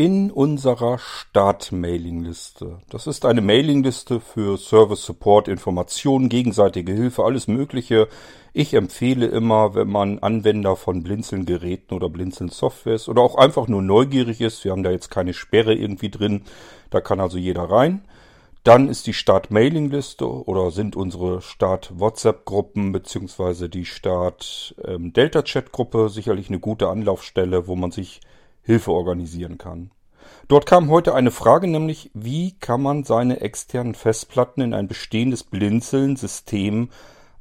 in 0.00 0.30
unserer 0.30 0.96
Start-Mailingliste. 0.96 2.78
Das 2.88 3.06
ist 3.06 3.26
eine 3.26 3.42
Mailingliste 3.42 4.18
für 4.18 4.56
Service 4.56 5.04
Support, 5.04 5.46
Informationen, 5.46 6.30
gegenseitige 6.30 6.94
Hilfe, 6.94 7.22
alles 7.22 7.48
Mögliche. 7.48 8.08
Ich 8.54 8.72
empfehle 8.72 9.26
immer, 9.26 9.74
wenn 9.74 9.90
man 9.90 10.18
Anwender 10.20 10.76
von 10.76 11.02
Blinzeln-Geräten 11.02 11.92
oder 11.92 12.08
Blinzeln-Software 12.08 12.94
ist 12.94 13.10
oder 13.10 13.20
auch 13.20 13.34
einfach 13.34 13.68
nur 13.68 13.82
neugierig 13.82 14.40
ist, 14.40 14.64
wir 14.64 14.72
haben 14.72 14.84
da 14.84 14.90
jetzt 14.90 15.10
keine 15.10 15.34
Sperre 15.34 15.74
irgendwie 15.74 16.08
drin, 16.08 16.44
da 16.88 17.02
kann 17.02 17.20
also 17.20 17.36
jeder 17.36 17.64
rein. 17.64 18.02
Dann 18.64 18.88
ist 18.88 19.06
die 19.06 19.12
Start-Mailing-Liste 19.12 20.26
oder 20.26 20.70
sind 20.70 20.96
unsere 20.96 21.42
Start-WhatsApp-Gruppen 21.42 22.92
beziehungsweise 22.92 23.68
die 23.68 23.84
Start-Delta-Chat-Gruppe 23.84 26.08
sicherlich 26.08 26.48
eine 26.48 26.58
gute 26.58 26.88
Anlaufstelle, 26.88 27.66
wo 27.66 27.76
man 27.76 27.90
sich 27.90 28.22
Hilfe 28.62 28.92
organisieren 28.92 29.58
kann. 29.58 29.90
Dort 30.48 30.66
kam 30.66 30.90
heute 30.90 31.14
eine 31.14 31.30
Frage, 31.30 31.66
nämlich 31.66 32.10
wie 32.14 32.52
kann 32.58 32.82
man 32.82 33.04
seine 33.04 33.40
externen 33.40 33.94
Festplatten 33.94 34.60
in 34.62 34.74
ein 34.74 34.88
bestehendes 34.88 35.44
Blinzeln-System 35.44 36.90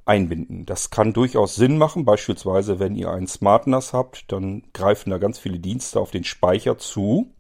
einbinden. 0.06 0.66
Das 0.66 0.90
kann 0.90 1.14
durchaus 1.14 1.56
Sinn 1.56 1.78
machen, 1.78 2.06
beispielsweise 2.06 2.80
wenn 2.80 2.96
ihr 2.96 3.12
einen 3.12 3.28
Smart 3.28 3.68
NAS 3.68 3.94
habt, 3.94 4.32
dann 4.32 4.64
greifen 4.74 5.12
da 5.12 5.18
ganz 5.18 5.38
viele 5.38 5.60
Dienste 5.60 6.00
auf 6.00 6.12
den 6.12 6.24
Speicher 6.24 6.78
zu 6.78 7.32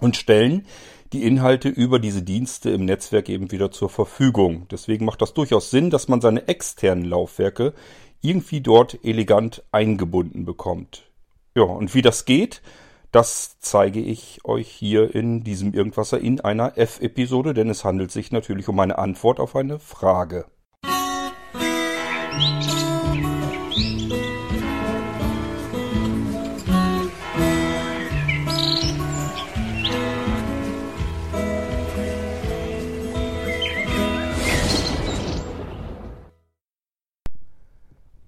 und 0.00 0.16
stellen 0.16 0.66
die 1.12 1.24
Inhalte 1.24 1.68
über 1.68 1.98
diese 1.98 2.22
Dienste 2.22 2.70
im 2.70 2.84
Netzwerk 2.84 3.28
eben 3.28 3.50
wieder 3.50 3.72
zur 3.72 3.90
Verfügung. 3.90 4.66
Deswegen 4.70 5.04
macht 5.04 5.20
das 5.20 5.34
durchaus 5.34 5.70
Sinn, 5.70 5.90
dass 5.90 6.06
man 6.06 6.20
seine 6.20 6.46
externen 6.46 7.04
Laufwerke 7.04 7.74
irgendwie 8.22 8.60
dort 8.60 9.04
elegant 9.04 9.64
eingebunden 9.72 10.44
bekommt. 10.44 11.10
Ja, 11.56 11.64
und 11.64 11.94
wie 11.94 12.02
das 12.02 12.24
geht, 12.24 12.62
das 13.12 13.58
zeige 13.58 14.00
ich 14.00 14.44
euch 14.44 14.68
hier 14.68 15.14
in 15.14 15.42
diesem 15.42 15.74
Irgendwasser 15.74 16.20
in 16.20 16.40
einer 16.40 16.78
F-Episode, 16.78 17.54
denn 17.54 17.68
es 17.68 17.84
handelt 17.84 18.10
sich 18.10 18.30
natürlich 18.30 18.68
um 18.68 18.78
eine 18.78 18.98
Antwort 18.98 19.40
auf 19.40 19.56
eine 19.56 19.78
Frage. 19.78 20.46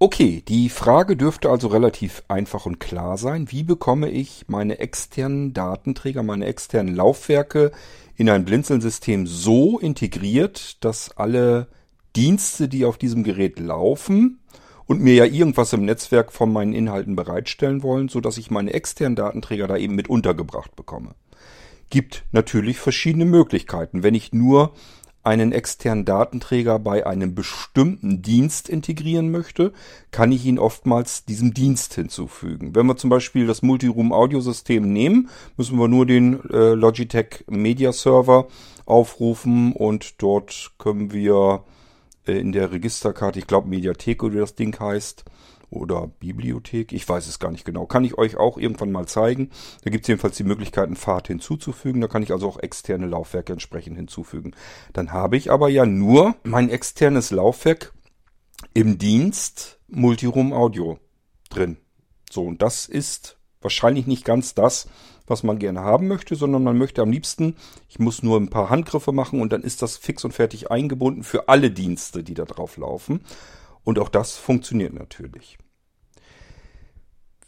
Okay, 0.03 0.43
die 0.45 0.67
Frage 0.67 1.15
dürfte 1.15 1.49
also 1.49 1.69
relativ 1.69 2.23
einfach 2.27 2.65
und 2.65 2.81
klar 2.81 3.17
sein. 3.17 3.49
Wie 3.53 3.63
bekomme 3.63 4.09
ich 4.09 4.43
meine 4.49 4.79
externen 4.79 5.53
Datenträger, 5.53 6.23
meine 6.23 6.45
externen 6.45 6.93
Laufwerke 6.93 7.71
in 8.17 8.29
ein 8.29 8.43
Blinzeln-System 8.43 9.25
so 9.27 9.79
integriert, 9.79 10.83
dass 10.83 11.15
alle 11.15 11.69
Dienste, 12.17 12.67
die 12.67 12.83
auf 12.83 12.97
diesem 12.97 13.23
Gerät 13.23 13.61
laufen 13.61 14.41
und 14.87 14.99
mir 14.99 15.13
ja 15.13 15.23
irgendwas 15.23 15.71
im 15.71 15.85
Netzwerk 15.85 16.33
von 16.33 16.51
meinen 16.51 16.73
Inhalten 16.73 17.15
bereitstellen 17.15 17.81
wollen, 17.81 18.09
so 18.09 18.19
dass 18.19 18.37
ich 18.37 18.51
meine 18.51 18.73
externen 18.73 19.15
Datenträger 19.15 19.67
da 19.69 19.77
eben 19.77 19.95
mit 19.95 20.09
untergebracht 20.09 20.75
bekomme. 20.75 21.15
Gibt 21.89 22.25
natürlich 22.33 22.77
verschiedene 22.77 23.23
Möglichkeiten. 23.23 24.03
Wenn 24.03 24.15
ich 24.15 24.33
nur 24.33 24.73
einen 25.23 25.53
externen 25.53 26.05
Datenträger 26.05 26.79
bei 26.79 27.07
einem 27.07 27.33
bestimmten 27.33 28.21
Dienst 28.21 28.67
integrieren 28.67 29.31
möchte, 29.31 29.71
kann 30.11 30.31
ich 30.31 30.45
ihn 30.45 30.59
oftmals 30.59 31.25
diesem 31.25 31.53
Dienst 31.53 31.93
hinzufügen. 31.93 32.75
Wenn 32.75 32.85
wir 32.85 32.97
zum 32.97 33.09
Beispiel 33.09 33.47
das 33.47 33.61
Multiroom 33.61 34.11
Audiosystem 34.11 34.91
nehmen, 34.91 35.29
müssen 35.55 35.79
wir 35.79 35.87
nur 35.87 36.05
den 36.05 36.41
äh, 36.49 36.73
Logitech 36.73 37.45
Media 37.47 37.93
Server 37.93 38.47
aufrufen 38.85 39.71
und 39.71 40.21
dort 40.21 40.71
können 40.77 41.13
wir 41.13 41.63
äh, 42.27 42.33
in 42.33 42.51
der 42.51 42.71
Registerkarte, 42.71 43.39
ich 43.39 43.47
glaube 43.47 43.69
Mediathek 43.69 44.23
oder 44.23 44.41
das 44.41 44.55
Ding 44.55 44.77
heißt, 44.77 45.23
oder 45.73 46.07
Bibliothek, 46.19 46.93
ich 46.93 47.07
weiß 47.07 47.27
es 47.27 47.39
gar 47.39 47.51
nicht 47.51 47.65
genau. 47.65 47.85
Kann 47.85 48.03
ich 48.03 48.17
euch 48.17 48.37
auch 48.37 48.57
irgendwann 48.57 48.91
mal 48.91 49.07
zeigen. 49.07 49.49
Da 49.83 49.89
gibt 49.89 50.05
es 50.05 50.07
jedenfalls 50.07 50.37
die 50.37 50.43
Möglichkeit, 50.43 50.85
einen 50.85 50.95
Pfad 50.95 51.27
hinzuzufügen. 51.27 52.01
Da 52.01 52.07
kann 52.07 52.23
ich 52.23 52.31
also 52.31 52.47
auch 52.47 52.59
externe 52.59 53.07
Laufwerke 53.07 53.53
entsprechend 53.53 53.97
hinzufügen. 53.97 54.55
Dann 54.93 55.11
habe 55.11 55.37
ich 55.37 55.51
aber 55.51 55.69
ja 55.69 55.85
nur 55.85 56.35
mein 56.43 56.69
externes 56.69 57.31
Laufwerk 57.31 57.93
im 58.73 58.97
Dienst 58.97 59.79
Multiroom 59.87 60.53
Audio 60.53 60.97
drin. 61.49 61.77
So, 62.29 62.43
und 62.43 62.61
das 62.61 62.87
ist 62.87 63.37
wahrscheinlich 63.61 64.07
nicht 64.07 64.25
ganz 64.25 64.55
das, 64.55 64.87
was 65.27 65.43
man 65.43 65.59
gerne 65.59 65.81
haben 65.81 66.07
möchte, 66.07 66.35
sondern 66.35 66.63
man 66.63 66.77
möchte 66.77 67.01
am 67.01 67.11
liebsten, 67.11 67.55
ich 67.87 67.99
muss 67.99 68.23
nur 68.23 68.39
ein 68.39 68.49
paar 68.49 68.69
Handgriffe 68.69 69.11
machen 69.11 69.41
und 69.41 69.53
dann 69.53 69.61
ist 69.61 69.81
das 69.81 69.97
fix 69.97 70.25
und 70.25 70.33
fertig 70.33 70.69
eingebunden 70.69 71.23
für 71.23 71.47
alle 71.47 71.71
Dienste, 71.71 72.23
die 72.23 72.33
da 72.33 72.45
drauf 72.45 72.77
laufen. 72.77 73.21
Und 73.83 73.99
auch 73.99 74.09
das 74.09 74.35
funktioniert 74.35 74.93
natürlich. 74.93 75.57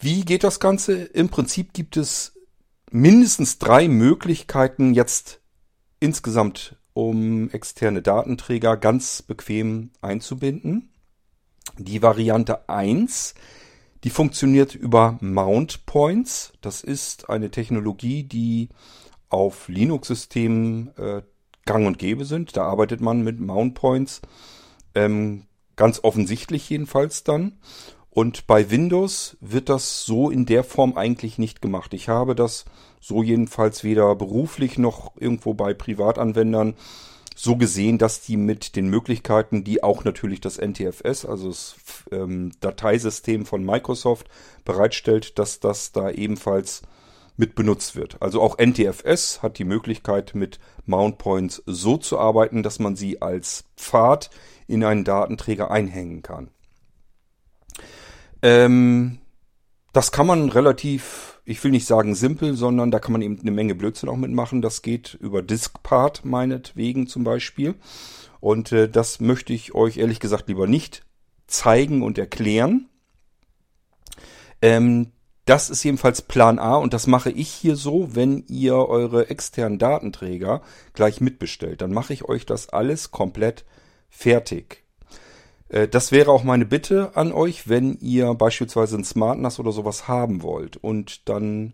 Wie 0.05 0.23
geht 0.23 0.43
das 0.43 0.59
Ganze? 0.59 1.01
Im 1.01 1.29
Prinzip 1.29 1.73
gibt 1.73 1.97
es 1.97 2.35
mindestens 2.91 3.57
drei 3.57 3.87
Möglichkeiten 3.87 4.93
jetzt 4.93 5.41
insgesamt, 5.99 6.75
um 6.93 7.49
externe 7.49 8.03
Datenträger 8.03 8.77
ganz 8.77 9.23
bequem 9.23 9.89
einzubinden. 10.01 10.91
Die 11.79 12.03
Variante 12.03 12.69
1, 12.69 13.33
die 14.03 14.11
funktioniert 14.11 14.75
über 14.75 15.17
Mount 15.21 15.87
Points. 15.87 16.53
Das 16.61 16.83
ist 16.83 17.27
eine 17.31 17.49
Technologie, 17.49 18.21
die 18.25 18.69
auf 19.29 19.67
Linux-Systemen 19.69 20.95
äh, 20.97 21.23
gang 21.65 21.87
und 21.87 21.97
gäbe 21.97 22.25
sind. 22.25 22.55
Da 22.55 22.65
arbeitet 22.65 23.01
man 23.01 23.23
mit 23.23 23.39
Mount 23.39 23.73
Points. 23.73 24.21
Ähm, 24.93 25.47
ganz 25.75 25.99
offensichtlich 26.03 26.69
jedenfalls 26.69 27.23
dann. 27.23 27.53
Und 28.15 28.47
bei 28.47 28.71
Windows 28.71 29.35
wird 29.41 29.67
das 29.67 30.05
so 30.05 30.29
in 30.29 30.45
der 30.45 30.63
Form 30.63 30.95
eigentlich 30.95 31.37
nicht 31.37 31.61
gemacht. 31.61 31.93
Ich 31.93 32.07
habe 32.07 32.33
das 32.33 32.63
so 33.01 33.21
jedenfalls 33.21 33.83
weder 33.83 34.15
beruflich 34.15 34.77
noch 34.77 35.11
irgendwo 35.17 35.53
bei 35.53 35.73
Privatanwendern 35.73 36.75
so 37.35 37.57
gesehen, 37.57 37.97
dass 37.97 38.21
die 38.21 38.37
mit 38.37 38.77
den 38.77 38.89
Möglichkeiten, 38.89 39.65
die 39.65 39.83
auch 39.83 40.05
natürlich 40.05 40.39
das 40.39 40.57
NTFS, 40.57 41.25
also 41.25 41.49
das 41.49 41.75
ähm, 42.09 42.53
Dateisystem 42.61 43.45
von 43.45 43.65
Microsoft 43.65 44.29
bereitstellt, 44.63 45.37
dass 45.37 45.59
das 45.59 45.91
da 45.91 46.09
ebenfalls 46.09 46.83
mit 47.35 47.53
benutzt 47.53 47.97
wird. 47.97 48.21
Also 48.21 48.41
auch 48.41 48.57
NTFS 48.57 49.41
hat 49.41 49.59
die 49.59 49.65
Möglichkeit, 49.65 50.35
mit 50.35 50.61
Mount 50.85 51.17
Points 51.17 51.61
so 51.65 51.97
zu 51.97 52.17
arbeiten, 52.17 52.63
dass 52.63 52.79
man 52.79 52.95
sie 52.95 53.21
als 53.21 53.65
Pfad 53.75 54.29
in 54.67 54.85
einen 54.85 55.03
Datenträger 55.03 55.69
einhängen 55.69 56.21
kann. 56.21 56.49
Ähm, 58.45 59.17
das 59.91 60.11
kann 60.11 60.27
man 60.27 60.49
relativ, 60.49 61.41
ich 61.45 61.63
will 61.63 61.71
nicht 61.71 61.87
sagen 61.87 62.13
simpel, 62.13 62.53
sondern 62.53 62.91
da 62.91 62.99
kann 62.99 63.13
man 63.13 63.23
eben 63.23 63.39
eine 63.39 63.49
Menge 63.49 63.73
Blödsinn 63.73 64.07
auch 64.07 64.17
mitmachen. 64.17 64.61
Das 64.61 64.83
geht 64.83 65.15
über 65.15 65.41
Diskpart 65.41 66.25
meinetwegen 66.25 67.07
zum 67.07 67.23
Beispiel. 67.23 67.73
Und 68.39 68.71
äh, 68.71 68.87
das 68.87 69.19
möchte 69.19 69.51
ich 69.51 69.73
euch 69.73 69.97
ehrlich 69.97 70.19
gesagt 70.19 70.47
lieber 70.47 70.67
nicht 70.67 71.01
zeigen 71.47 72.03
und 72.03 72.19
erklären. 72.19 72.87
Ähm, 74.61 75.11
das 75.45 75.71
ist 75.71 75.83
jedenfalls 75.83 76.21
Plan 76.21 76.59
A 76.59 76.75
und 76.75 76.93
das 76.93 77.07
mache 77.07 77.31
ich 77.31 77.49
hier 77.49 77.75
so, 77.75 78.13
wenn 78.13 78.45
ihr 78.47 78.75
eure 78.75 79.31
externen 79.31 79.79
Datenträger 79.79 80.61
gleich 80.93 81.19
mitbestellt. 81.19 81.81
Dann 81.81 81.93
mache 81.93 82.13
ich 82.13 82.25
euch 82.25 82.45
das 82.45 82.69
alles 82.69 83.09
komplett 83.09 83.65
fertig. 84.07 84.84
Äh, 85.69 85.87
das 85.87 86.11
wäre 86.11 86.31
auch 86.31 86.43
meine 86.43 86.65
Bitte 86.65 87.11
an 87.15 87.31
euch, 87.31 87.67
wenn 87.67 87.97
ihr 87.99 88.33
beispielsweise 88.33 88.97
ein 88.97 89.03
Smart 89.03 89.39
NAS 89.39 89.59
oder 89.59 89.71
sowas 89.71 90.07
haben 90.07 90.43
wollt 90.43 90.77
und 90.77 91.27
dann 91.29 91.73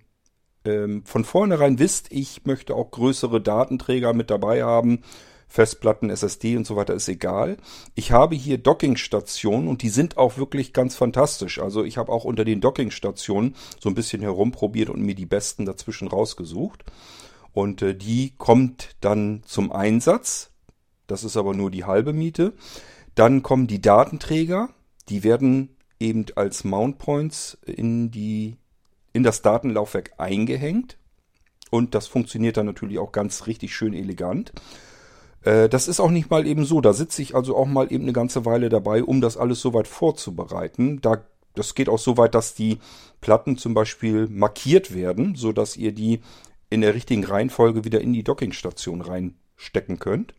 ähm, 0.66 1.04
von 1.06 1.26
vornherein 1.26 1.80
wisst, 1.80 2.12
ich 2.12 2.46
möchte 2.46 2.76
auch 2.76 2.92
größere 2.92 3.42
Datenträger 3.42 4.14
mit 4.14 4.30
dabei 4.30 4.64
haben, 4.64 5.02
Festplatten, 5.48 6.10
SSD 6.10 6.56
und 6.56 6.66
so 6.66 6.78
weiter 6.78 6.94
ist 6.94 7.10
egal. 7.10 7.58
Ich 7.94 8.14
habe 8.14 8.36
hier 8.36 8.58
Dockingstationen 8.58 9.68
und 9.68 9.82
die 9.82 9.90
sind 9.90 10.18
auch 10.18 10.38
wirklich 10.38 10.72
ganz 10.72 10.96
fantastisch. 10.96 11.60
Also 11.60 11.84
ich 11.84 11.98
habe 11.98 12.10
auch 12.10 12.24
unter 12.24 12.46
den 12.46 12.62
Dockingstationen 12.62 13.56
so 13.78 13.90
ein 13.90 13.96
bisschen 13.96 14.22
herumprobiert 14.22 14.90
und 14.90 15.02
mir 15.02 15.14
die 15.14 15.26
besten 15.26 15.66
dazwischen 15.66 16.08
rausgesucht. 16.08 16.86
Und 17.52 17.82
äh, 17.82 17.94
die 17.94 18.34
kommt 18.38 18.96
dann 19.02 19.42
zum 19.46 19.74
Einsatz. 19.74 20.52
Das 21.08 21.26
ist 21.26 21.36
aber 21.36 21.54
nur 21.54 21.70
die 21.70 21.84
halbe 21.84 22.14
Miete. 22.14 22.54
Dann 23.16 23.44
kommen 23.44 23.68
die 23.68 23.82
Datenträger, 23.82 24.70
die 25.10 25.24
werden 25.24 25.76
eben 26.00 26.26
als 26.36 26.64
Mount 26.64 26.98
Points 26.98 27.58
in 27.66 28.12
die 28.12 28.58
in 29.14 29.24
das 29.24 29.42
Datenlaufwerk 29.42 30.14
eingehängt 30.18 30.98
und 31.72 31.96
das 31.96 32.08
funktioniert 32.08 32.58
dann 32.58 32.68
natürlich 32.68 33.00
auch 33.00 33.12
ganz 33.12 33.48
richtig 33.48 33.76
schön 33.76 33.94
elegant. 33.94 34.52
Äh, 35.44 35.70
das 35.70 35.88
ist 35.88 36.00
auch 36.00 36.12
nicht 36.12 36.30
mal 36.30 36.46
eben 36.46 36.66
so. 36.66 36.82
Da 36.82 36.94
sitze 36.94 37.22
ich 37.22 37.34
also 37.34 37.56
auch 37.56 37.66
mal 37.66 37.92
eben 37.92 38.04
eine 38.04 38.14
ganze 38.14 38.46
Weile 38.46 38.70
dabei, 38.70 39.04
um 39.04 39.22
das 39.22 39.38
alles 39.38 39.62
soweit 39.62 39.88
vorzubereiten. 39.88 41.02
Da, 41.02 41.24
das 41.56 41.74
geht 41.74 41.90
auch 41.90 41.98
so 41.98 42.18
weit, 42.18 42.36
dass 42.36 42.54
die 42.54 42.80
Platten 43.22 43.58
zum 43.58 43.74
Beispiel 43.74 44.28
markiert 44.28 44.94
werden, 44.94 45.36
so 45.36 45.52
dass 45.54 45.78
ihr 45.78 45.94
die 45.94 46.20
in 46.70 46.82
der 46.82 46.94
richtigen 46.94 47.24
Reihenfolge 47.24 47.84
wieder 47.86 48.02
in 48.02 48.14
die 48.14 48.24
Dockingstation 48.24 49.02
reinstecken 49.02 49.98
könnt. 50.00 50.34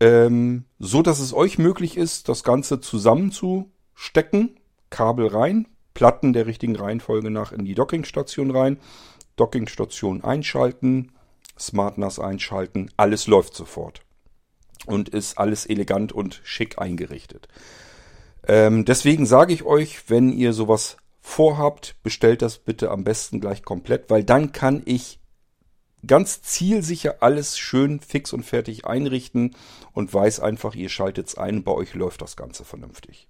Ähm, 0.00 0.64
so 0.78 1.02
dass 1.02 1.20
es 1.20 1.32
euch 1.32 1.58
möglich 1.58 1.96
ist, 1.96 2.28
das 2.28 2.42
Ganze 2.42 2.80
zusammenzustecken. 2.80 4.58
Kabel 4.90 5.26
rein, 5.28 5.66
Platten 5.92 6.32
der 6.32 6.46
richtigen 6.46 6.76
Reihenfolge 6.76 7.30
nach 7.30 7.52
in 7.52 7.64
die 7.64 7.74
Dockingstation 7.74 8.50
rein, 8.50 8.78
Dockingstation 9.36 10.22
einschalten, 10.22 11.12
SmartNAS 11.58 12.18
einschalten, 12.18 12.90
alles 12.96 13.26
läuft 13.26 13.54
sofort. 13.54 14.02
Und 14.86 15.08
ist 15.08 15.38
alles 15.38 15.66
elegant 15.66 16.12
und 16.12 16.40
schick 16.44 16.78
eingerichtet. 16.78 17.48
Ähm, 18.46 18.84
deswegen 18.84 19.24
sage 19.24 19.54
ich 19.54 19.64
euch, 19.64 20.10
wenn 20.10 20.30
ihr 20.30 20.52
sowas 20.52 20.98
vorhabt, 21.20 21.96
bestellt 22.02 22.42
das 22.42 22.58
bitte 22.58 22.90
am 22.90 23.02
besten 23.02 23.40
gleich 23.40 23.62
komplett, 23.62 24.10
weil 24.10 24.24
dann 24.24 24.52
kann 24.52 24.82
ich 24.84 25.18
ganz 26.06 26.42
zielsicher 26.42 27.16
alles 27.20 27.58
schön 27.58 28.00
fix 28.00 28.32
und 28.32 28.44
fertig 28.44 28.86
einrichten 28.86 29.56
und 29.92 30.12
weiß 30.12 30.40
einfach, 30.40 30.74
ihr 30.74 30.88
schaltet 30.88 31.28
es 31.28 31.38
ein, 31.38 31.64
bei 31.64 31.72
euch 31.72 31.94
läuft 31.94 32.22
das 32.22 32.36
Ganze 32.36 32.64
vernünftig. 32.64 33.28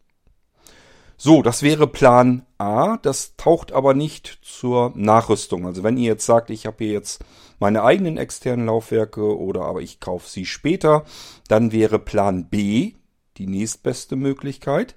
So, 1.16 1.42
das 1.42 1.62
wäre 1.62 1.86
Plan 1.86 2.44
A. 2.58 2.96
Das 2.98 3.36
taucht 3.36 3.72
aber 3.72 3.94
nicht 3.94 4.40
zur 4.42 4.92
Nachrüstung. 4.96 5.66
Also 5.66 5.82
wenn 5.82 5.96
ihr 5.96 6.08
jetzt 6.08 6.26
sagt, 6.26 6.50
ich 6.50 6.66
habe 6.66 6.84
hier 6.84 6.92
jetzt 6.92 7.24
meine 7.58 7.82
eigenen 7.82 8.16
externen 8.16 8.66
Laufwerke 8.66 9.38
oder 9.38 9.62
aber 9.62 9.80
ich 9.80 10.00
kaufe 10.00 10.28
sie 10.28 10.44
später, 10.44 11.04
dann 11.48 11.72
wäre 11.72 11.98
Plan 11.98 12.48
B 12.48 12.94
die 13.36 13.46
nächstbeste 13.46 14.16
Möglichkeit. 14.16 14.96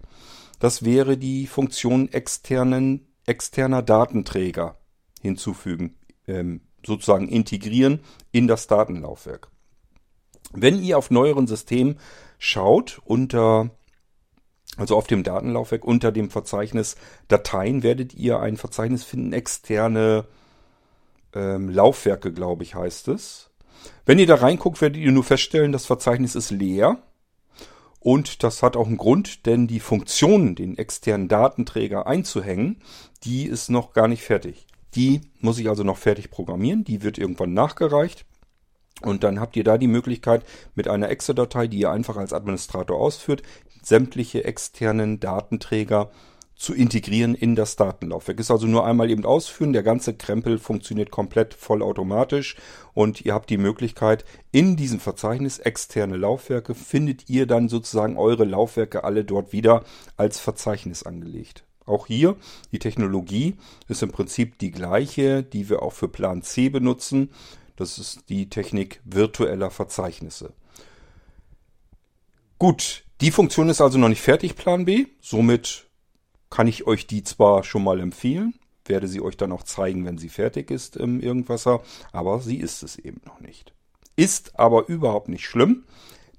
Das 0.60 0.84
wäre 0.84 1.18
die 1.18 1.46
Funktion 1.46 2.12
externen, 2.12 3.08
externer 3.26 3.84
Datenträger 3.84 4.80
hinzufügen, 5.22 5.98
ähm, 6.28 6.62
sozusagen 6.86 7.28
integrieren 7.28 8.00
in 8.32 8.48
das 8.48 8.68
Datenlaufwerk. 8.68 9.50
Wenn 10.54 10.82
ihr 10.82 10.98
auf 10.98 11.12
neueren 11.12 11.48
Systemen 11.48 12.00
schaut, 12.38 13.02
unter, 13.04 13.72
also 14.78 14.96
auf 14.96 15.08
dem 15.08 15.24
Datenlaufwerk 15.24 15.84
unter 15.84 16.12
dem 16.12 16.30
Verzeichnis 16.30 16.96
Dateien 17.28 17.84
werdet 17.84 18.14
ihr 18.14 18.40
ein 18.40 18.58
Verzeichnis 18.58 19.04
finden, 19.04 19.34
externe 19.34 20.26
ähm, 21.34 21.70
Laufwerke, 21.70 22.32
glaube 22.32 22.64
ich, 22.64 22.76
heißt 22.76 23.10
es. 23.10 23.50
Wenn 24.06 24.20
ihr 24.20 24.28
da 24.28 24.36
reinguckt, 24.36 24.82
werdet 24.82 25.02
ihr 25.02 25.12
nur 25.12 25.24
feststellen, 25.24 25.72
das 25.72 25.86
Verzeichnis 25.86 26.36
ist 26.36 26.52
leer. 26.52 26.98
Und 28.00 28.44
das 28.44 28.64
hat 28.64 28.78
auch 28.78 28.88
einen 28.88 28.98
Grund, 28.98 29.46
denn 29.46 29.68
die 29.68 29.80
Funktion, 29.80 30.56
den 30.56 30.78
externen 30.78 31.28
Datenträger 31.28 32.08
einzuhängen, 32.08 32.82
die 33.24 33.46
ist 33.46 33.70
noch 33.70 33.92
gar 33.92 34.08
nicht 34.08 34.24
fertig. 34.24 34.67
Die 34.98 35.22
muss 35.40 35.60
ich 35.60 35.70
also 35.70 35.84
noch 35.84 35.98
fertig 35.98 36.32
programmieren, 36.32 36.84
die 36.84 37.04
wird 37.04 37.20
irgendwann 37.20 37.54
nachgereicht. 37.54 38.26
Und 39.04 39.24
dann 39.24 39.40
habt 39.40 39.56
ihr 39.56 39.64
da 39.64 39.78
die 39.78 39.88
Möglichkeit, 39.88 40.44
mit 40.74 40.88
einer 40.88 41.10
Exe-Datei, 41.10 41.68
die 41.68 41.80
ihr 41.80 41.92
einfach 41.92 42.18
als 42.18 42.34
Administrator 42.34 43.00
ausführt, 43.00 43.44
sämtliche 43.84 44.44
externen 44.44 45.20
Datenträger 45.20 46.10
zu 46.56 46.74
integrieren 46.74 47.36
in 47.36 47.56
das 47.56 47.76
Datenlaufwerk. 47.76 48.40
Ist 48.40 48.50
also 48.50 48.66
nur 48.66 48.88
einmal 48.88 49.12
eben 49.12 49.24
ausführen. 49.24 49.74
Der 49.74 49.84
ganze 49.84 50.16
Krempel 50.16 50.58
funktioniert 50.58 51.12
komplett 51.12 51.54
vollautomatisch 51.54 52.56
und 52.96 53.22
ihr 53.22 53.36
habt 53.36 53.52
die 53.52 53.60
Möglichkeit, 53.60 54.26
in 54.52 54.76
diesem 54.76 55.00
Verzeichnis 55.00 55.60
externe 55.60 56.18
Laufwerke 56.18 56.74
findet 56.74 57.30
ihr 57.30 57.46
dann 57.46 57.70
sozusagen 57.70 58.18
eure 58.18 58.46
Laufwerke 58.46 59.04
alle 59.04 59.24
dort 59.24 59.54
wieder 59.54 59.84
als 60.16 60.40
Verzeichnis 60.40 61.04
angelegt. 61.04 61.67
Auch 61.88 62.06
hier, 62.06 62.36
die 62.72 62.80
Technologie 62.80 63.56
ist 63.88 64.04
im 64.04 64.12
Prinzip 64.12 64.60
die 64.60 64.72
gleiche, 64.72 65.42
die 65.42 65.70
wir 65.70 65.82
auch 65.82 65.94
für 65.94 66.10
Plan 66.10 66.44
C 66.44 66.70
benutzen. 66.70 67.32
Das 67.78 67.98
ist 67.98 68.30
die 68.30 68.50
Technik 68.50 69.02
virtueller 69.06 69.72
Verzeichnisse. 69.72 70.54
Gut, 72.60 73.06
die 73.22 73.32
Funktion 73.32 73.70
ist 73.70 73.82
also 73.82 73.98
noch 73.98 74.10
nicht 74.10 74.22
fertig, 74.22 74.56
Plan 74.56 74.86
B. 74.86 75.06
Somit 75.22 75.88
kann 76.50 76.68
ich 76.68 76.86
euch 76.88 77.08
die 77.08 77.24
zwar 77.24 77.64
schon 77.64 77.84
mal 77.84 78.00
empfehlen, 78.00 78.54
werde 78.86 79.08
sie 79.08 79.22
euch 79.22 79.38
dann 79.38 79.52
auch 79.52 79.64
zeigen, 79.64 80.06
wenn 80.06 80.18
sie 80.18 80.30
fertig 80.30 80.72
ist 80.72 80.98
im 80.98 81.20
Irgendwasser, 81.20 81.82
aber 82.12 82.40
sie 82.40 82.58
ist 82.58 82.84
es 82.84 82.98
eben 82.98 83.22
noch 83.26 83.40
nicht. 83.40 83.74
Ist 84.16 84.60
aber 84.60 84.88
überhaupt 84.88 85.30
nicht 85.30 85.46
schlimm, 85.46 85.86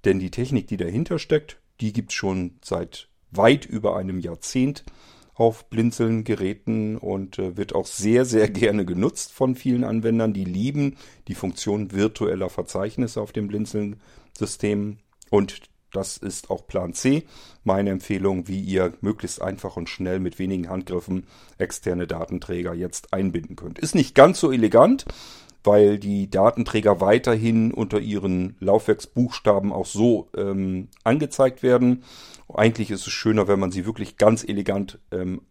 denn 0.04 0.18
die 0.18 0.30
Technik, 0.30 0.66
die 0.66 0.76
dahinter 0.76 1.18
steckt, 1.18 1.60
die 1.80 1.92
gibt 1.92 2.10
es 2.10 2.16
schon 2.16 2.58
seit 2.62 3.08
weit 3.30 3.64
über 3.64 3.96
einem 3.96 4.18
Jahrzehnt 4.18 4.84
auf 5.38 5.70
Blinzeln-Geräten 5.70 6.96
und 6.98 7.38
äh, 7.38 7.56
wird 7.56 7.74
auch 7.74 7.86
sehr, 7.86 8.24
sehr 8.24 8.48
gerne 8.50 8.84
genutzt 8.84 9.32
von 9.32 9.54
vielen 9.54 9.84
Anwendern. 9.84 10.32
Die 10.32 10.44
lieben 10.44 10.96
die 11.28 11.34
Funktion 11.34 11.92
virtueller 11.92 12.50
Verzeichnisse 12.50 13.20
auf 13.20 13.32
dem 13.32 13.48
Blinzeln-System 13.48 14.98
und 15.30 15.62
das 15.92 16.18
ist 16.18 16.50
auch 16.50 16.66
Plan 16.66 16.92
C. 16.92 17.24
Meine 17.64 17.90
Empfehlung, 17.90 18.46
wie 18.46 18.60
ihr 18.60 18.92
möglichst 19.00 19.40
einfach 19.40 19.76
und 19.76 19.88
schnell 19.88 20.20
mit 20.20 20.38
wenigen 20.38 20.68
Handgriffen 20.68 21.26
externe 21.56 22.06
Datenträger 22.06 22.74
jetzt 22.74 23.14
einbinden 23.14 23.56
könnt. 23.56 23.78
Ist 23.78 23.94
nicht 23.94 24.14
ganz 24.14 24.38
so 24.38 24.52
elegant, 24.52 25.06
weil 25.64 25.98
die 25.98 26.30
Datenträger 26.30 27.00
weiterhin 27.00 27.72
unter 27.72 28.00
ihren 28.00 28.56
Laufwerksbuchstaben 28.60 29.72
auch 29.72 29.86
so 29.86 30.28
ähm, 30.36 30.88
angezeigt 31.04 31.62
werden. 31.62 32.04
Eigentlich 32.52 32.90
ist 32.90 33.06
es 33.06 33.12
schöner, 33.12 33.48
wenn 33.48 33.60
man 33.60 33.70
sie 33.70 33.86
wirklich 33.86 34.16
ganz 34.16 34.44
elegant 34.44 34.98
ähm, 35.10 35.42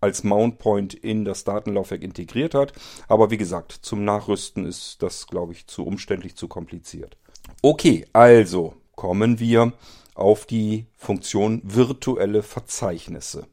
als 0.00 0.24
Mountpoint 0.24 0.94
in 0.94 1.24
das 1.24 1.44
Datenlaufwerk 1.44 2.02
integriert 2.02 2.54
hat. 2.54 2.72
Aber 3.08 3.30
wie 3.30 3.36
gesagt, 3.36 3.72
zum 3.72 4.04
Nachrüsten 4.04 4.66
ist 4.66 5.02
das, 5.02 5.28
glaube 5.28 5.52
ich, 5.52 5.68
zu 5.68 5.84
umständlich, 5.86 6.36
zu 6.36 6.48
kompliziert. 6.48 7.16
Okay, 7.62 8.04
also 8.12 8.74
kommen 8.96 9.38
wir 9.38 9.72
auf 10.14 10.46
die 10.46 10.86
Funktion 10.96 11.62
virtuelle 11.64 12.42
Verzeichnisse. 12.42 13.46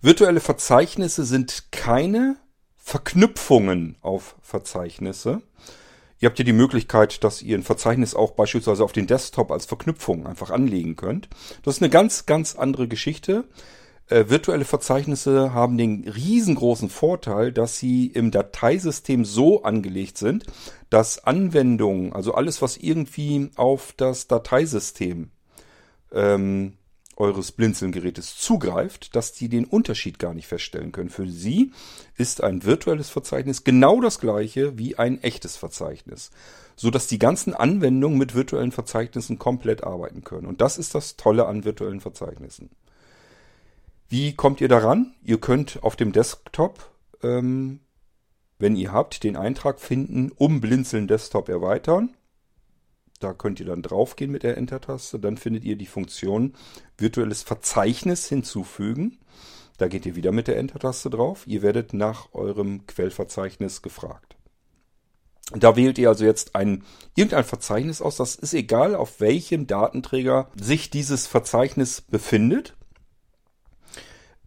Virtuelle 0.00 0.40
Verzeichnisse 0.40 1.24
sind 1.24 1.70
keine 1.70 2.36
Verknüpfungen 2.76 3.96
auf 4.00 4.36
Verzeichnisse. 4.40 5.42
Ihr 6.22 6.28
habt 6.28 6.38
ja 6.38 6.44
die 6.44 6.52
Möglichkeit, 6.52 7.24
dass 7.24 7.42
ihr 7.42 7.58
ein 7.58 7.64
Verzeichnis 7.64 8.14
auch 8.14 8.30
beispielsweise 8.30 8.84
auf 8.84 8.92
den 8.92 9.08
Desktop 9.08 9.50
als 9.50 9.66
Verknüpfung 9.66 10.24
einfach 10.24 10.50
anlegen 10.50 10.94
könnt. 10.94 11.28
Das 11.64 11.74
ist 11.74 11.82
eine 11.82 11.90
ganz, 11.90 12.26
ganz 12.26 12.54
andere 12.54 12.86
Geschichte. 12.86 13.42
Äh, 14.06 14.26
virtuelle 14.28 14.64
Verzeichnisse 14.64 15.52
haben 15.52 15.76
den 15.76 16.08
riesengroßen 16.08 16.90
Vorteil, 16.90 17.50
dass 17.50 17.76
sie 17.76 18.06
im 18.06 18.30
Dateisystem 18.30 19.24
so 19.24 19.64
angelegt 19.64 20.16
sind, 20.16 20.44
dass 20.90 21.24
Anwendungen, 21.24 22.12
also 22.12 22.34
alles, 22.34 22.62
was 22.62 22.76
irgendwie 22.76 23.50
auf 23.56 23.92
das 23.96 24.28
Dateisystem 24.28 25.32
ähm, 26.12 26.74
eures 27.22 27.52
Blinzeln-Gerätes 27.52 28.36
zugreift, 28.36 29.14
dass 29.14 29.32
die 29.32 29.48
den 29.48 29.64
Unterschied 29.64 30.18
gar 30.18 30.34
nicht 30.34 30.48
feststellen 30.48 30.90
können. 30.90 31.08
Für 31.08 31.28
sie 31.28 31.72
ist 32.16 32.42
ein 32.42 32.64
virtuelles 32.64 33.10
Verzeichnis 33.10 33.62
genau 33.62 34.00
das 34.00 34.18
gleiche 34.18 34.76
wie 34.76 34.98
ein 34.98 35.22
echtes 35.22 35.56
Verzeichnis, 35.56 36.32
so 36.74 36.90
dass 36.90 37.06
die 37.06 37.20
ganzen 37.20 37.54
Anwendungen 37.54 38.18
mit 38.18 38.34
virtuellen 38.34 38.72
Verzeichnissen 38.72 39.38
komplett 39.38 39.84
arbeiten 39.84 40.24
können. 40.24 40.48
Und 40.48 40.60
das 40.60 40.78
ist 40.78 40.96
das 40.96 41.16
Tolle 41.16 41.46
an 41.46 41.64
virtuellen 41.64 42.00
Verzeichnissen. 42.00 42.70
Wie 44.08 44.34
kommt 44.34 44.60
ihr 44.60 44.68
daran? 44.68 45.14
Ihr 45.22 45.40
könnt 45.40 45.82
auf 45.82 45.94
dem 45.94 46.10
Desktop, 46.10 46.90
ähm, 47.22 47.80
wenn 48.58 48.74
ihr 48.74 48.92
habt, 48.92 49.22
den 49.22 49.36
Eintrag 49.36 49.80
finden, 49.80 50.32
um 50.36 50.60
Blinzeln 50.60 51.06
Desktop 51.06 51.48
erweitern. 51.48 52.10
Da 53.22 53.32
könnt 53.32 53.60
ihr 53.60 53.66
dann 53.66 53.82
draufgehen 53.82 54.32
mit 54.32 54.42
der 54.42 54.56
Enter-Taste. 54.56 55.20
Dann 55.20 55.36
findet 55.36 55.64
ihr 55.64 55.76
die 55.76 55.86
Funktion 55.86 56.54
virtuelles 56.98 57.42
Verzeichnis 57.42 58.26
hinzufügen. 58.26 59.18
Da 59.78 59.86
geht 59.86 60.06
ihr 60.06 60.16
wieder 60.16 60.32
mit 60.32 60.48
der 60.48 60.56
Enter-Taste 60.56 61.08
drauf. 61.08 61.46
Ihr 61.46 61.62
werdet 61.62 61.92
nach 61.92 62.32
eurem 62.32 62.86
Quellverzeichnis 62.86 63.82
gefragt. 63.82 64.36
Da 65.54 65.76
wählt 65.76 65.98
ihr 65.98 66.08
also 66.08 66.24
jetzt 66.24 66.56
ein, 66.56 66.82
irgendein 67.14 67.44
Verzeichnis 67.44 68.02
aus. 68.02 68.16
Das 68.16 68.34
ist 68.34 68.54
egal, 68.54 68.96
auf 68.96 69.20
welchem 69.20 69.66
Datenträger 69.66 70.50
sich 70.60 70.90
dieses 70.90 71.26
Verzeichnis 71.28 72.00
befindet. 72.00 72.74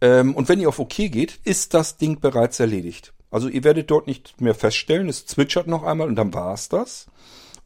Ähm, 0.02 0.34
und 0.34 0.50
wenn 0.50 0.60
ihr 0.60 0.68
auf 0.68 0.78
OK 0.78 0.96
geht, 0.96 1.40
ist 1.44 1.72
das 1.72 1.96
Ding 1.96 2.20
bereits 2.20 2.60
erledigt. 2.60 3.14
Also 3.30 3.48
ihr 3.48 3.64
werdet 3.64 3.90
dort 3.90 4.06
nicht 4.06 4.40
mehr 4.40 4.54
feststellen, 4.54 5.08
es 5.08 5.26
zwitschert 5.26 5.66
noch 5.66 5.82
einmal 5.82 6.08
und 6.08 6.16
dann 6.16 6.34
war's 6.34 6.68
das. 6.68 7.06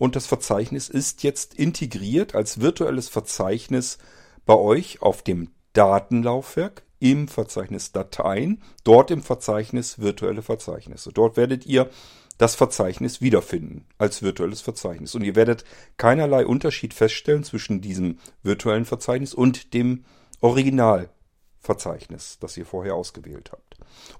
Und 0.00 0.16
das 0.16 0.26
Verzeichnis 0.26 0.88
ist 0.88 1.24
jetzt 1.24 1.52
integriert 1.52 2.34
als 2.34 2.62
virtuelles 2.62 3.10
Verzeichnis 3.10 3.98
bei 4.46 4.54
euch 4.54 5.02
auf 5.02 5.20
dem 5.20 5.50
Datenlaufwerk 5.74 6.84
im 7.00 7.28
Verzeichnis 7.28 7.92
Dateien, 7.92 8.62
dort 8.82 9.10
im 9.10 9.22
Verzeichnis 9.22 9.98
virtuelle 9.98 10.40
Verzeichnisse. 10.40 11.12
Dort 11.12 11.36
werdet 11.36 11.66
ihr 11.66 11.90
das 12.38 12.54
Verzeichnis 12.54 13.20
wiederfinden 13.20 13.84
als 13.98 14.22
virtuelles 14.22 14.62
Verzeichnis. 14.62 15.14
Und 15.14 15.22
ihr 15.22 15.36
werdet 15.36 15.66
keinerlei 15.98 16.46
Unterschied 16.46 16.94
feststellen 16.94 17.44
zwischen 17.44 17.82
diesem 17.82 18.20
virtuellen 18.42 18.86
Verzeichnis 18.86 19.34
und 19.34 19.74
dem 19.74 20.06
Original 20.40 21.10
Verzeichnis, 21.58 22.38
das 22.40 22.56
ihr 22.56 22.64
vorher 22.64 22.94
ausgewählt 22.94 23.52
habt. 23.52 23.69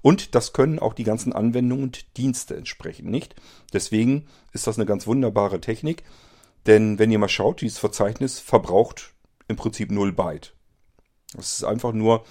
Und 0.01 0.35
das 0.35 0.53
können 0.53 0.79
auch 0.79 0.93
die 0.93 1.03
ganzen 1.03 1.33
Anwendungen 1.33 1.85
und 1.85 2.17
Dienste 2.17 2.55
entsprechend 2.55 3.09
nicht. 3.09 3.35
Deswegen 3.73 4.27
ist 4.53 4.67
das 4.67 4.77
eine 4.77 4.85
ganz 4.85 5.07
wunderbare 5.07 5.61
Technik. 5.61 6.03
Denn 6.65 6.99
wenn 6.99 7.11
ihr 7.11 7.19
mal 7.19 7.29
schaut, 7.29 7.61
dieses 7.61 7.79
Verzeichnis 7.79 8.39
verbraucht 8.39 9.13
im 9.47 9.55
Prinzip 9.55 9.91
0 9.91 10.13
Byte. 10.13 10.53
Das 11.33 11.53
ist 11.53 11.63
einfach 11.63 11.93
nur 11.93 12.23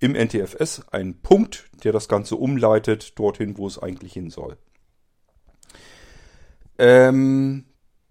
im 0.00 0.14
NTFS 0.14 0.82
ein 0.90 1.20
Punkt, 1.20 1.68
der 1.84 1.92
das 1.92 2.08
Ganze 2.08 2.36
umleitet 2.36 3.18
dorthin, 3.18 3.58
wo 3.58 3.66
es 3.66 3.78
eigentlich 3.78 4.12
hin 4.12 4.30
soll. 4.30 4.56
Ähm, 6.78 7.64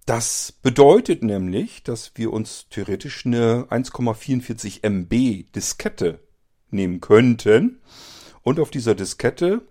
das 0.05 0.51
bedeutet 0.51 1.23
nämlich, 1.23 1.83
dass 1.83 2.11
wir 2.15 2.31
uns 2.31 2.67
theoretisch 2.69 3.25
eine 3.25 3.67
1,44 3.69 4.83
MB 4.83 5.51
Diskette 5.53 6.19
nehmen 6.69 7.01
könnten. 7.01 7.81
Und 8.47 8.61
auf 8.61 8.71
dieser 8.71 8.95
Diskette 8.95 9.61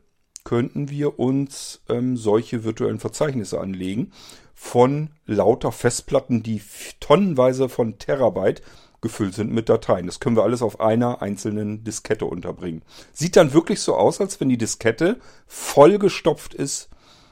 könnten 0.44 0.90
wir 0.90 1.18
uns 1.18 1.80
ähm, 1.88 2.18
solche 2.18 2.62
virtuellen 2.62 2.98
Verzeichnisse 2.98 3.58
anlegen 3.58 4.12
von 4.54 5.12
lauter 5.24 5.72
Festplatten, 5.72 6.42
die 6.42 6.60
tonnenweise 7.00 7.70
von 7.70 7.98
Terabyte 7.98 8.60
gefüllt 9.00 9.32
sind 9.32 9.50
mit 9.50 9.70
Dateien. 9.70 10.04
Das 10.04 10.20
können 10.20 10.36
wir 10.36 10.42
alles 10.42 10.60
auf 10.60 10.78
einer 10.78 11.22
einzelnen 11.22 11.84
Diskette 11.84 12.26
unterbringen. 12.26 12.82
Sieht 13.14 13.36
dann 13.36 13.54
wirklich 13.54 13.80
so 13.80 13.96
aus, 13.96 14.20
als 14.20 14.38
wenn 14.42 14.50
die 14.50 14.58
Diskette 14.58 15.20
vollgestopft 15.46 16.52
ist 16.52 16.90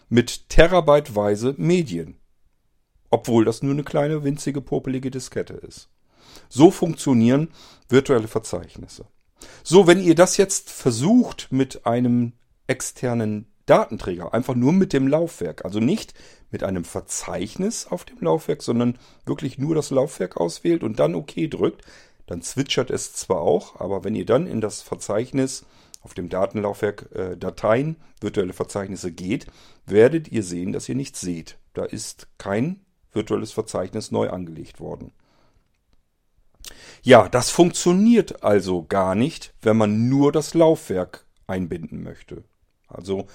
mit 0.08 0.48
terabyteweise 0.48 1.56
Medien. 1.58 2.16
Obwohl 3.10 3.44
das 3.44 3.62
nur 3.62 3.74
eine 3.74 3.84
kleine, 3.84 4.24
winzige, 4.24 4.62
popelige 4.62 5.10
Diskette 5.10 5.52
ist. 5.52 5.90
So 6.48 6.70
funktionieren 6.70 7.50
virtuelle 7.90 8.28
Verzeichnisse. 8.28 9.04
So, 9.62 9.86
wenn 9.86 10.02
ihr 10.02 10.14
das 10.14 10.36
jetzt 10.36 10.70
versucht 10.70 11.48
mit 11.50 11.86
einem 11.86 12.32
externen 12.66 13.46
Datenträger, 13.66 14.34
einfach 14.34 14.54
nur 14.54 14.72
mit 14.72 14.92
dem 14.92 15.08
Laufwerk, 15.08 15.64
also 15.64 15.80
nicht 15.80 16.14
mit 16.50 16.62
einem 16.62 16.84
Verzeichnis 16.84 17.86
auf 17.86 18.04
dem 18.04 18.18
Laufwerk, 18.20 18.62
sondern 18.62 18.98
wirklich 19.24 19.58
nur 19.58 19.74
das 19.74 19.90
Laufwerk 19.90 20.36
auswählt 20.36 20.82
und 20.82 20.98
dann 20.98 21.14
OK 21.14 21.32
drückt, 21.50 21.82
dann 22.26 22.42
zwitschert 22.42 22.90
es 22.90 23.14
zwar 23.14 23.40
auch, 23.40 23.80
aber 23.80 24.04
wenn 24.04 24.14
ihr 24.14 24.26
dann 24.26 24.46
in 24.46 24.60
das 24.60 24.82
Verzeichnis 24.82 25.64
auf 26.02 26.14
dem 26.14 26.28
Datenlaufwerk 26.28 27.10
äh, 27.14 27.36
Dateien, 27.36 27.96
virtuelle 28.20 28.52
Verzeichnisse 28.52 29.10
geht, 29.10 29.46
werdet 29.86 30.28
ihr 30.28 30.42
sehen, 30.42 30.72
dass 30.72 30.88
ihr 30.88 30.94
nichts 30.94 31.20
seht. 31.20 31.58
Da 31.72 31.84
ist 31.84 32.28
kein 32.38 32.80
virtuelles 33.12 33.52
Verzeichnis 33.52 34.10
neu 34.10 34.30
angelegt 34.30 34.80
worden. 34.80 35.12
Ja, 37.04 37.28
das 37.28 37.50
funktioniert 37.50 38.42
also 38.42 38.82
gar 38.82 39.14
nicht, 39.14 39.52
wenn 39.60 39.76
man 39.76 40.08
nur 40.08 40.32
das 40.32 40.54
Laufwerk 40.54 41.26
einbinden 41.46 42.02
möchte. 42.02 42.44
Also 42.88 43.26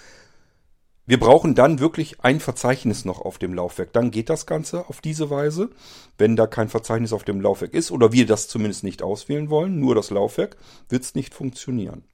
wir 1.06 1.20
brauchen 1.20 1.54
dann 1.54 1.80
wirklich 1.80 2.20
ein 2.22 2.40
Verzeichnis 2.40 3.06
noch 3.06 3.22
auf 3.22 3.38
dem 3.38 3.54
Laufwerk. 3.54 3.94
Dann 3.94 4.10
geht 4.10 4.32
das 4.32 4.48
Ganze 4.48 4.90
auf 4.90 5.02
diese 5.02 5.30
Weise. 5.30 5.70
Wenn 6.18 6.36
da 6.36 6.48
kein 6.48 6.68
Verzeichnis 6.68 7.14
auf 7.14 7.24
dem 7.24 7.42
Laufwerk 7.42 7.76
ist 7.76 7.92
oder 7.92 8.12
wir 8.12 8.26
das 8.26 8.48
zumindest 8.48 8.84
nicht 8.84 9.04
auswählen 9.04 9.52
wollen, 9.52 9.80
nur 9.80 9.94
das 9.94 10.10
Laufwerk, 10.10 10.58
wird 10.88 11.04
es 11.04 11.14
nicht 11.14 11.36
funktionieren. 11.36 12.06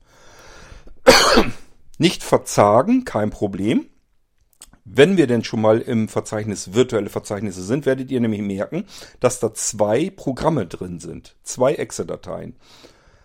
nicht 1.97 2.21
verzagen, 2.21 3.05
kein 3.05 3.29
Problem. 3.29 3.85
Wenn 4.85 5.17
wir 5.17 5.25
denn 5.25 5.43
schon 5.43 5.61
mal 5.61 5.81
im 5.81 6.07
Verzeichnis 6.07 6.73
virtuelle 6.73 7.09
Verzeichnisse 7.09 7.63
sind, 7.63 7.87
werdet 7.87 8.11
ihr 8.11 8.19
nämlich 8.19 8.41
merken, 8.41 8.85
dass 9.19 9.39
da 9.39 9.51
zwei 9.51 10.11
Programme 10.11 10.67
drin 10.67 10.99
sind. 10.99 11.35
Zwei 11.41 11.73
Exe-Dateien. 11.73 12.55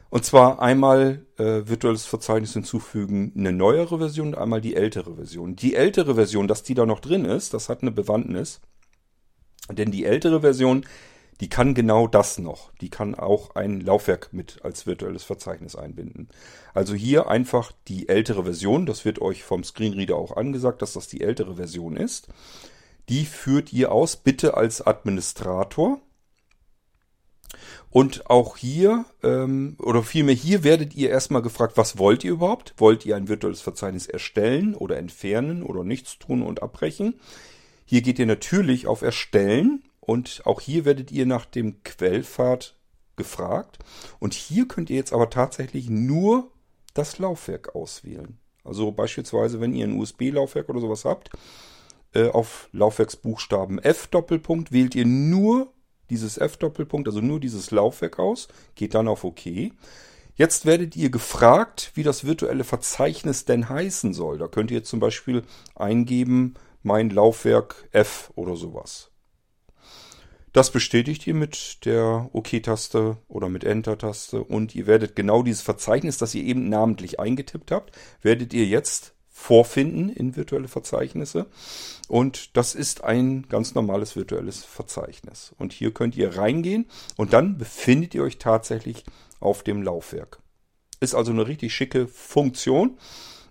Und 0.08 0.24
zwar 0.24 0.60
einmal 0.60 1.26
äh, 1.36 1.68
virtuelles 1.68 2.06
Verzeichnis 2.06 2.54
hinzufügen, 2.54 3.32
eine 3.36 3.52
neuere 3.52 3.98
Version 3.98 4.28
und 4.28 4.38
einmal 4.38 4.62
die 4.62 4.74
ältere 4.74 5.14
Version. 5.14 5.54
Die 5.54 5.76
ältere 5.76 6.14
Version, 6.14 6.48
dass 6.48 6.62
die 6.62 6.74
da 6.74 6.86
noch 6.86 6.98
drin 6.98 7.26
ist, 7.26 7.52
das 7.52 7.68
hat 7.68 7.82
eine 7.82 7.92
Bewandtnis. 7.92 8.60
Denn 9.70 9.92
die 9.92 10.06
ältere 10.06 10.40
Version, 10.40 10.84
die 11.40 11.48
kann 11.48 11.74
genau 11.74 12.06
das 12.06 12.38
noch. 12.38 12.70
Die 12.80 12.90
kann 12.90 13.14
auch 13.14 13.54
ein 13.56 13.80
Laufwerk 13.80 14.32
mit 14.32 14.60
als 14.62 14.86
virtuelles 14.86 15.24
Verzeichnis 15.24 15.74
einbinden. 15.74 16.28
Also 16.74 16.94
hier 16.94 17.28
einfach 17.28 17.72
die 17.88 18.08
ältere 18.08 18.44
Version, 18.44 18.84
das 18.84 19.06
wird 19.06 19.20
euch 19.20 19.42
vom 19.42 19.64
Screenreader 19.64 20.16
auch 20.16 20.36
angesagt, 20.36 20.82
dass 20.82 20.92
das 20.92 21.08
die 21.08 21.22
ältere 21.22 21.56
Version 21.56 21.96
ist. 21.96 22.28
Die 23.08 23.24
führt 23.24 23.72
ihr 23.72 23.90
aus, 23.90 24.16
bitte 24.16 24.54
als 24.54 24.86
Administrator. 24.86 26.00
Und 27.88 28.30
auch 28.30 28.56
hier, 28.56 29.04
ähm, 29.24 29.76
oder 29.80 30.04
vielmehr 30.04 30.34
hier 30.34 30.62
werdet 30.62 30.94
ihr 30.94 31.10
erstmal 31.10 31.42
gefragt, 31.42 31.76
was 31.76 31.98
wollt 31.98 32.22
ihr 32.22 32.32
überhaupt? 32.32 32.74
Wollt 32.76 33.04
ihr 33.04 33.16
ein 33.16 33.28
virtuelles 33.28 33.62
Verzeichnis 33.62 34.06
erstellen 34.06 34.74
oder 34.74 34.98
entfernen 34.98 35.64
oder 35.64 35.82
nichts 35.82 36.18
tun 36.18 36.42
und 36.42 36.62
abbrechen? 36.62 37.18
Hier 37.86 38.02
geht 38.02 38.20
ihr 38.20 38.26
natürlich 38.26 38.86
auf 38.86 39.02
Erstellen 39.02 39.82
und 40.10 40.42
auch 40.44 40.60
hier 40.60 40.84
werdet 40.84 41.12
ihr 41.12 41.24
nach 41.24 41.44
dem 41.44 41.84
Quellpfad 41.84 42.74
gefragt. 43.14 43.78
Und 44.18 44.34
hier 44.34 44.66
könnt 44.66 44.90
ihr 44.90 44.96
jetzt 44.96 45.12
aber 45.12 45.30
tatsächlich 45.30 45.88
nur 45.88 46.50
das 46.94 47.20
Laufwerk 47.20 47.76
auswählen. 47.76 48.36
Also 48.64 48.90
beispielsweise, 48.90 49.60
wenn 49.60 49.72
ihr 49.72 49.86
ein 49.86 49.96
USB-Laufwerk 49.96 50.68
oder 50.68 50.80
sowas 50.80 51.04
habt, 51.04 51.30
äh, 52.12 52.26
auf 52.26 52.68
Laufwerksbuchstaben 52.72 53.78
F 53.78 54.08
Doppelpunkt 54.08 54.72
wählt 54.72 54.96
ihr 54.96 55.06
nur 55.06 55.72
dieses 56.10 56.38
F-Doppelpunkt, 56.38 57.06
also 57.06 57.20
nur 57.20 57.38
dieses 57.38 57.70
Laufwerk 57.70 58.18
aus, 58.18 58.48
geht 58.74 58.94
dann 58.94 59.06
auf 59.06 59.22
OK. 59.22 59.46
Jetzt 60.34 60.66
werdet 60.66 60.96
ihr 60.96 61.10
gefragt, 61.10 61.92
wie 61.94 62.02
das 62.02 62.24
virtuelle 62.24 62.64
Verzeichnis 62.64 63.44
denn 63.44 63.68
heißen 63.68 64.12
soll. 64.12 64.38
Da 64.38 64.48
könnt 64.48 64.72
ihr 64.72 64.82
zum 64.82 64.98
Beispiel 64.98 65.44
eingeben, 65.76 66.54
mein 66.82 67.10
Laufwerk 67.10 67.88
F 67.92 68.32
oder 68.34 68.56
sowas. 68.56 69.09
Das 70.52 70.72
bestätigt 70.72 71.26
ihr 71.26 71.34
mit 71.34 71.84
der 71.84 72.28
OK-Taste 72.32 73.18
oder 73.28 73.48
mit 73.48 73.62
Enter-Taste 73.62 74.42
und 74.42 74.74
ihr 74.74 74.86
werdet 74.86 75.14
genau 75.14 75.42
dieses 75.42 75.62
Verzeichnis, 75.62 76.18
das 76.18 76.34
ihr 76.34 76.42
eben 76.42 76.68
namentlich 76.68 77.20
eingetippt 77.20 77.70
habt, 77.70 77.96
werdet 78.22 78.52
ihr 78.52 78.66
jetzt 78.66 79.14
vorfinden 79.28 80.10
in 80.10 80.36
virtuelle 80.36 80.68
Verzeichnisse. 80.68 81.46
Und 82.08 82.56
das 82.56 82.74
ist 82.74 83.04
ein 83.04 83.48
ganz 83.48 83.74
normales 83.74 84.16
virtuelles 84.16 84.64
Verzeichnis. 84.64 85.54
Und 85.56 85.72
hier 85.72 85.94
könnt 85.94 86.16
ihr 86.16 86.36
reingehen 86.36 86.86
und 87.16 87.32
dann 87.32 87.56
befindet 87.56 88.14
ihr 88.14 88.22
euch 88.22 88.38
tatsächlich 88.38 89.04
auf 89.38 89.62
dem 89.62 89.82
Laufwerk. 89.82 90.40
Ist 90.98 91.14
also 91.14 91.32
eine 91.32 91.46
richtig 91.46 91.72
schicke 91.72 92.06
Funktion 92.06 92.98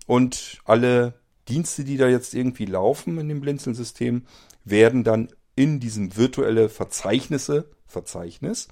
und 0.06 0.58
alle 0.64 1.14
Dienste, 1.48 1.82
die 1.82 1.96
da 1.96 2.06
jetzt 2.08 2.34
irgendwie 2.34 2.66
laufen 2.66 3.18
in 3.18 3.28
dem 3.28 3.40
Blinzeln-System, 3.40 4.26
werden 4.64 5.02
dann 5.02 5.30
in 5.60 5.78
diesem 5.78 6.16
virtuelle 6.16 6.70
Verzeichnisse, 6.70 7.68
Verzeichnis, 7.86 8.68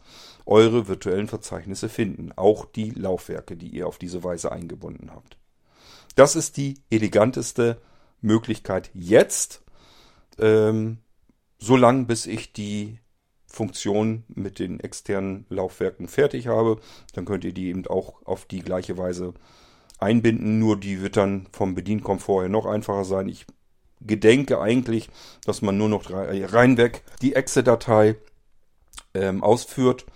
eure 0.46 0.88
virtuellen 0.88 1.28
Verzeichnisse 1.28 1.90
finden. 1.90 2.32
Auch 2.34 2.64
die 2.64 2.92
Laufwerke, 2.92 3.58
die 3.58 3.68
ihr 3.68 3.86
auf 3.86 3.98
diese 3.98 4.24
Weise 4.24 4.50
eingebunden 4.50 5.10
habt. 5.12 5.36
Das 6.14 6.34
ist 6.34 6.56
die 6.56 6.80
eleganteste 6.88 7.78
Möglichkeit 8.22 8.90
jetzt, 8.94 9.62
ähm, 10.38 10.96
so 11.58 11.76
lange 11.76 12.06
bis 12.06 12.24
ich 12.24 12.54
die 12.54 13.00
Funktion 13.44 14.24
mit 14.28 14.58
den 14.58 14.80
externen 14.80 15.44
Laufwerken 15.50 16.08
fertig 16.08 16.46
habe. 16.46 16.80
Dann 17.12 17.26
könnt 17.26 17.44
ihr 17.44 17.52
die 17.52 17.66
eben 17.66 17.86
auch 17.86 18.24
auf 18.24 18.46
die 18.46 18.60
gleiche 18.60 18.96
Weise 18.96 19.34
einbinden. 19.98 20.58
Nur 20.58 20.80
die 20.80 21.02
wird 21.02 21.18
dann 21.18 21.48
vom 21.52 21.74
Bedienkomfort 21.74 22.44
her 22.44 22.48
noch 22.48 22.64
einfacher 22.64 23.04
sein. 23.04 23.28
Ich 23.28 23.44
gedenke 24.00 24.60
eigentlich, 24.60 25.10
dass 25.44 25.62
man 25.62 25.76
nur 25.76 25.88
noch 25.88 26.10
reinweg 26.10 27.02
die 27.22 27.34
Exe-Datei 27.34 28.16
ähm, 29.14 29.42
ausführt 29.42 30.06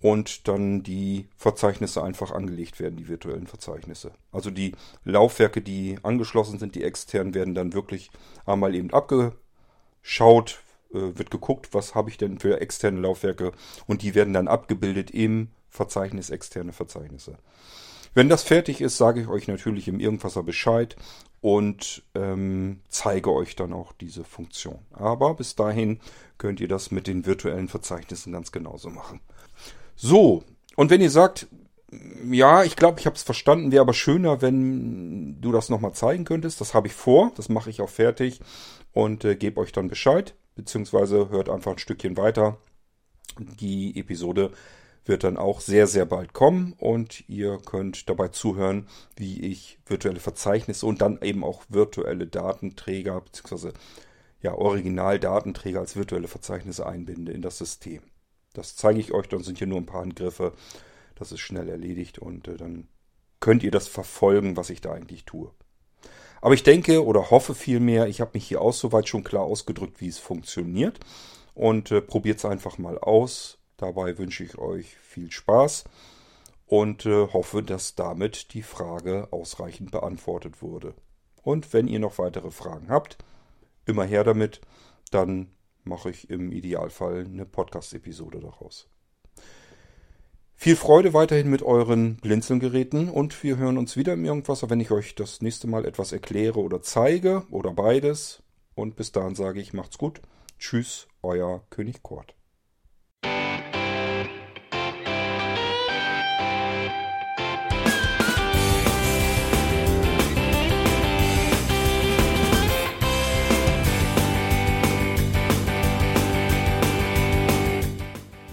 und 0.00 0.48
dann 0.48 0.82
die 0.82 1.28
Verzeichnisse 1.36 2.02
einfach 2.02 2.30
angelegt 2.30 2.80
werden, 2.80 2.96
die 2.96 3.08
virtuellen 3.08 3.46
Verzeichnisse. 3.46 4.12
Also 4.32 4.50
die 4.50 4.72
Laufwerke, 5.04 5.60
die 5.60 5.98
angeschlossen 6.02 6.58
sind, 6.58 6.74
die 6.74 6.84
externen, 6.84 7.34
werden 7.34 7.54
dann 7.54 7.74
wirklich 7.74 8.10
einmal 8.46 8.74
eben 8.74 8.90
abgeschaut, 8.92 10.62
äh, 10.92 11.18
wird 11.18 11.30
geguckt, 11.30 11.68
was 11.72 11.94
habe 11.94 12.10
ich 12.10 12.16
denn 12.16 12.38
für 12.38 12.60
externe 12.60 13.00
Laufwerke 13.00 13.52
und 13.86 14.02
die 14.02 14.14
werden 14.14 14.32
dann 14.32 14.48
abgebildet 14.48 15.10
im 15.10 15.48
Verzeichnis 15.68 16.30
externe 16.30 16.72
Verzeichnisse. 16.72 17.36
Wenn 18.14 18.28
das 18.28 18.42
fertig 18.42 18.80
ist, 18.80 18.96
sage 18.96 19.20
ich 19.20 19.28
euch 19.28 19.48
natürlich 19.48 19.88
im 19.88 20.00
Irgendwasser 20.00 20.42
Bescheid 20.42 20.96
und 21.40 22.02
ähm, 22.14 22.80
zeige 22.88 23.32
euch 23.32 23.56
dann 23.56 23.72
auch 23.72 23.92
diese 23.92 24.24
Funktion. 24.24 24.78
Aber 24.92 25.34
bis 25.34 25.54
dahin 25.54 26.00
könnt 26.38 26.60
ihr 26.60 26.68
das 26.68 26.90
mit 26.90 27.06
den 27.06 27.26
virtuellen 27.26 27.68
Verzeichnissen 27.68 28.32
ganz 28.32 28.52
genauso 28.52 28.90
machen. 28.90 29.20
So, 29.96 30.44
und 30.76 30.90
wenn 30.90 31.00
ihr 31.00 31.10
sagt, 31.10 31.46
ja, 32.30 32.62
ich 32.62 32.76
glaube, 32.76 33.00
ich 33.00 33.06
habe 33.06 33.16
es 33.16 33.22
verstanden, 33.22 33.72
wäre 33.72 33.82
aber 33.82 33.94
schöner, 33.94 34.42
wenn 34.42 35.40
du 35.40 35.52
das 35.52 35.68
nochmal 35.68 35.92
zeigen 35.92 36.24
könntest. 36.24 36.60
Das 36.60 36.74
habe 36.74 36.86
ich 36.86 36.92
vor, 36.92 37.32
das 37.36 37.48
mache 37.48 37.70
ich 37.70 37.80
auch 37.80 37.88
fertig 37.88 38.40
und 38.92 39.24
äh, 39.24 39.34
gebe 39.34 39.60
euch 39.60 39.72
dann 39.72 39.88
Bescheid, 39.88 40.34
beziehungsweise 40.54 41.30
hört 41.30 41.48
einfach 41.48 41.72
ein 41.72 41.78
Stückchen 41.78 42.16
weiter. 42.16 42.58
Die 43.38 43.98
Episode 43.98 44.52
wird 45.04 45.24
dann 45.24 45.36
auch 45.36 45.60
sehr, 45.60 45.86
sehr 45.86 46.06
bald 46.06 46.32
kommen 46.32 46.74
und 46.78 47.28
ihr 47.28 47.58
könnt 47.58 48.08
dabei 48.08 48.28
zuhören, 48.28 48.86
wie 49.16 49.40
ich 49.40 49.78
virtuelle 49.86 50.20
Verzeichnisse 50.20 50.86
und 50.86 51.00
dann 51.00 51.20
eben 51.22 51.44
auch 51.44 51.62
virtuelle 51.68 52.26
Datenträger 52.26 53.20
bzw. 53.20 53.72
Ja, 54.42 54.54
Originaldatenträger 54.54 55.80
als 55.80 55.96
virtuelle 55.96 56.28
Verzeichnisse 56.28 56.86
einbinde 56.86 57.32
in 57.32 57.42
das 57.42 57.58
System. 57.58 58.02
Das 58.52 58.76
zeige 58.76 59.00
ich 59.00 59.12
euch, 59.12 59.28
dann 59.28 59.42
sind 59.42 59.58
hier 59.58 59.66
nur 59.66 59.78
ein 59.78 59.86
paar 59.86 60.02
Angriffe. 60.02 60.52
Das 61.14 61.32
ist 61.32 61.40
schnell 61.40 61.68
erledigt 61.68 62.18
und 62.18 62.48
äh, 62.48 62.56
dann 62.56 62.88
könnt 63.40 63.62
ihr 63.62 63.70
das 63.70 63.88
verfolgen, 63.88 64.56
was 64.56 64.70
ich 64.70 64.80
da 64.80 64.92
eigentlich 64.92 65.24
tue. 65.24 65.50
Aber 66.40 66.54
ich 66.54 66.62
denke 66.62 67.04
oder 67.04 67.30
hoffe 67.30 67.54
vielmehr, 67.54 68.06
ich 68.06 68.20
habe 68.20 68.32
mich 68.34 68.46
hier 68.46 68.62
auch 68.62 68.72
soweit 68.72 69.08
schon 69.08 69.24
klar 69.24 69.42
ausgedrückt, 69.42 70.00
wie 70.00 70.08
es 70.08 70.18
funktioniert. 70.18 70.98
Und 71.54 71.90
äh, 71.90 72.00
probiert 72.00 72.38
es 72.38 72.44
einfach 72.44 72.78
mal 72.78 72.98
aus. 72.98 73.58
Dabei 73.80 74.18
wünsche 74.18 74.44
ich 74.44 74.58
euch 74.58 74.94
viel 74.98 75.32
Spaß 75.32 75.84
und 76.66 77.06
äh, 77.06 77.28
hoffe, 77.28 77.62
dass 77.62 77.94
damit 77.94 78.52
die 78.52 78.62
Frage 78.62 79.28
ausreichend 79.30 79.90
beantwortet 79.90 80.60
wurde. 80.60 80.92
Und 81.42 81.72
wenn 81.72 81.88
ihr 81.88 81.98
noch 81.98 82.18
weitere 82.18 82.50
Fragen 82.50 82.90
habt, 82.90 83.16
immer 83.86 84.04
her 84.04 84.22
damit, 84.22 84.60
dann 85.10 85.48
mache 85.82 86.10
ich 86.10 86.28
im 86.28 86.52
Idealfall 86.52 87.24
eine 87.24 87.46
Podcast-Episode 87.46 88.40
daraus. 88.40 88.86
Viel 90.54 90.76
Freude 90.76 91.14
weiterhin 91.14 91.48
mit 91.48 91.62
euren 91.62 92.16
Blinzelgeräten 92.16 93.08
und 93.08 93.42
wir 93.42 93.56
hören 93.56 93.78
uns 93.78 93.96
wieder 93.96 94.12
im 94.12 94.26
Irgendwas, 94.26 94.68
wenn 94.68 94.80
ich 94.80 94.90
euch 94.90 95.14
das 95.14 95.40
nächste 95.40 95.68
Mal 95.68 95.86
etwas 95.86 96.12
erkläre 96.12 96.60
oder 96.60 96.82
zeige 96.82 97.44
oder 97.50 97.72
beides. 97.72 98.42
Und 98.74 98.94
bis 98.94 99.10
dahin 99.10 99.34
sage 99.34 99.58
ich, 99.58 99.72
macht's 99.72 99.96
gut. 99.96 100.20
Tschüss, 100.58 101.08
euer 101.22 101.64
König 101.70 102.02
Kurt. 102.02 102.34